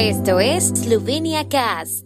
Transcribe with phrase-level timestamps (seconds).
[0.00, 2.04] Esto es Slovenia Cast.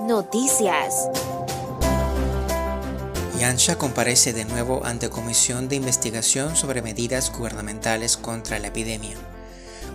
[0.00, 1.08] Noticias.
[3.38, 9.14] Yansha comparece de nuevo ante Comisión de Investigación sobre Medidas Gubernamentales contra la Epidemia.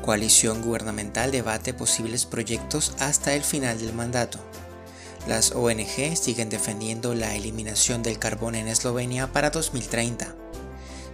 [0.05, 4.39] Coalición gubernamental debate posibles proyectos hasta el final del mandato.
[5.27, 10.35] Las ONG siguen defendiendo la eliminación del carbón en Eslovenia para 2030.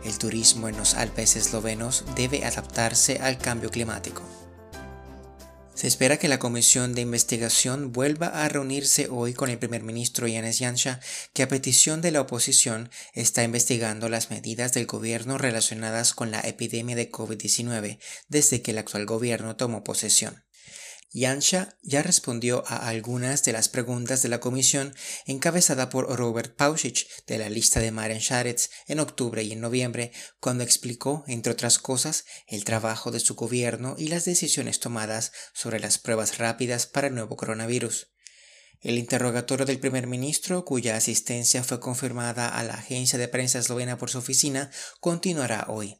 [0.03, 4.23] El turismo en los Alpes eslovenos debe adaptarse al cambio climático.
[5.75, 10.27] Se espera que la comisión de investigación vuelva a reunirse hoy con el primer ministro
[10.27, 10.99] Yanis Yansha,
[11.31, 16.41] que a petición de la oposición está investigando las medidas del gobierno relacionadas con la
[16.41, 20.43] epidemia de COVID-19 desde que el actual gobierno tomó posesión.
[21.11, 24.93] Yansha ya respondió a algunas de las preguntas de la comisión
[25.25, 30.11] encabezada por Robert Pausic de la lista de Maren Sharetz en octubre y en noviembre,
[30.39, 35.79] cuando explicó, entre otras cosas, el trabajo de su gobierno y las decisiones tomadas sobre
[35.79, 38.09] las pruebas rápidas para el nuevo coronavirus.
[38.81, 43.97] El interrogatorio del primer ministro, cuya asistencia fue confirmada a la agencia de prensa eslovena
[43.97, 45.99] por su oficina, continuará hoy.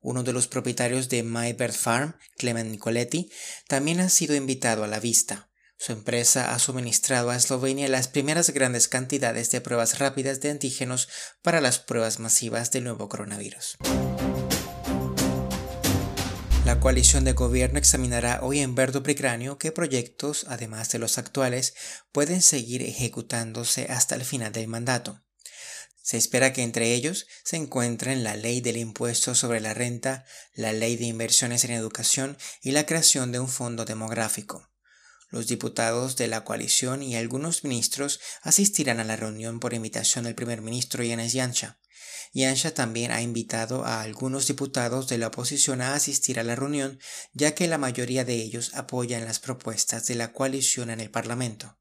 [0.00, 3.30] Uno de los propietarios de My Bird Farm, Clement Nicoletti,
[3.66, 5.50] también ha sido invitado a la vista.
[5.76, 11.08] Su empresa ha suministrado a Eslovenia las primeras grandes cantidades de pruebas rápidas de antígenos
[11.42, 13.76] para las pruebas masivas del nuevo coronavirus.
[16.64, 21.74] La coalición de gobierno examinará hoy en Verdo Pricranio qué proyectos, además de los actuales,
[22.12, 25.22] pueden seguir ejecutándose hasta el final del mandato.
[26.08, 30.72] Se espera que entre ellos se encuentren la ley del impuesto sobre la renta, la
[30.72, 34.70] ley de inversiones en educación y la creación de un fondo demográfico.
[35.28, 40.34] Los diputados de la coalición y algunos ministros asistirán a la reunión por invitación del
[40.34, 41.78] primer ministro Yanis Yansha.
[42.32, 46.98] Yansha también ha invitado a algunos diputados de la oposición a asistir a la reunión,
[47.34, 51.77] ya que la mayoría de ellos apoyan las propuestas de la coalición en el Parlamento.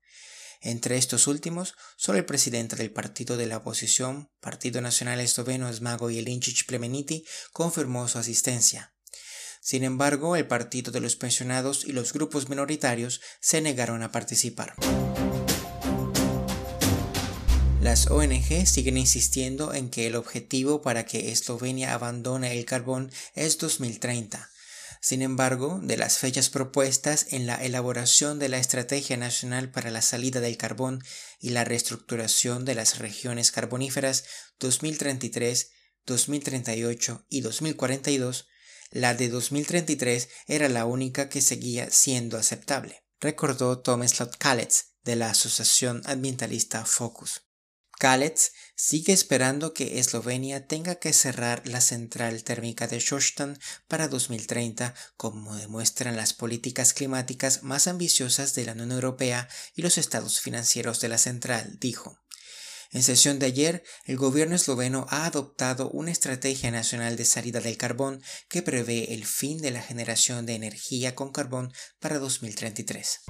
[0.62, 6.09] Entre estos últimos, solo el presidente del partido de la oposición, Partido Nacional Esloveno Smago
[6.09, 8.94] Jelinčić Plemeniti, confirmó su asistencia.
[9.62, 14.75] Sin embargo, el partido de los pensionados y los grupos minoritarios se negaron a participar.
[17.81, 23.57] Las ONG siguen insistiendo en que el objetivo para que Eslovenia abandone el carbón es
[23.57, 24.50] 2030
[25.02, 30.02] sin embargo, de las fechas propuestas en la elaboración de la Estrategia Nacional para la
[30.02, 31.03] Salida del Carbón
[31.40, 34.25] y la Reestructuración de las Regiones Carboníferas
[34.59, 35.72] 2033,
[36.06, 38.47] 2038 y 2042,
[38.91, 45.30] la de 2033 era la única que seguía siendo aceptable, recordó Tomislav Kalets de la
[45.30, 47.47] Asociación Ambientalista Focus.
[48.00, 54.94] Kalets sigue esperando que Eslovenia tenga que cerrar la central térmica de Shostan para 2030,
[55.18, 61.02] como demuestran las políticas climáticas más ambiciosas de la Unión Europea y los estados financieros
[61.02, 62.19] de la central, dijo.
[62.91, 67.78] En sesión de ayer, el gobierno esloveno ha adoptado una estrategia nacional de salida del
[67.78, 73.22] carbón que prevé el fin de la generación de energía con carbón para 2033.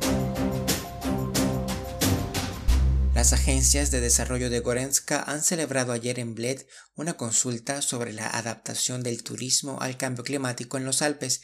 [3.17, 8.27] Las agencias de desarrollo de Gorenska han celebrado ayer en Bled una consulta sobre la
[8.27, 11.41] adaptación del turismo al cambio climático en los Alpes.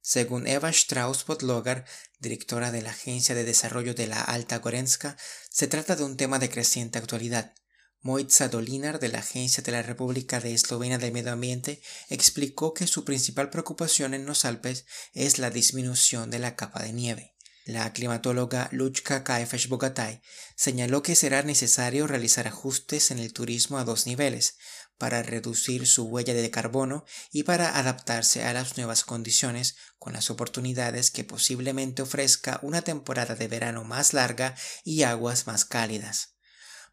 [0.00, 1.84] Según Eva Strauss-Podlogar,
[2.18, 5.16] directora de la Agencia de Desarrollo de la Alta Gorenska,
[5.48, 7.54] se trata de un tema de creciente actualidad.
[8.00, 12.88] Moitza Dolinar, de la Agencia de la República de Eslovenia del Medio Ambiente, explicó que
[12.88, 17.31] su principal preocupación en los Alpes es la disminución de la capa de nieve.
[17.64, 20.20] La climatóloga Luchka Kaifesh Bogatay
[20.56, 24.56] señaló que será necesario realizar ajustes en el turismo a dos niveles,
[25.02, 30.30] para reducir su huella de carbono y para adaptarse a las nuevas condiciones con las
[30.30, 36.36] oportunidades que posiblemente ofrezca una temporada de verano más larga y aguas más cálidas.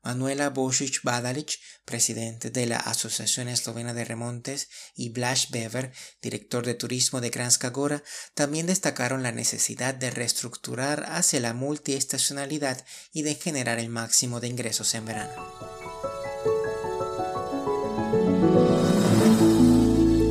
[0.03, 5.91] Manuela Bosic Badalic, presidente de la Asociación Eslovena de Remontes, y Blaž Bever,
[6.21, 8.03] director de turismo de Kranjska Gora,
[8.33, 14.47] también destacaron la necesidad de reestructurar hacia la multiestacionalidad y de generar el máximo de
[14.47, 15.79] ingresos en verano.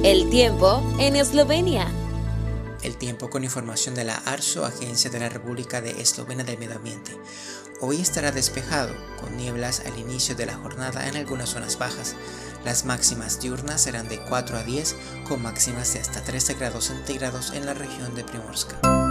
[0.04, 1.92] El tiempo en Eslovenia.
[2.82, 6.76] El tiempo con información de la ARSO, Agencia de la República de Eslovenia del Medio
[6.76, 7.12] Ambiente.
[7.80, 12.16] Hoy estará despejado, con nieblas al inicio de la jornada en algunas zonas bajas.
[12.64, 14.96] Las máximas diurnas serán de 4 a 10,
[15.28, 19.07] con máximas de hasta 13 grados centígrados en la región de Primorska.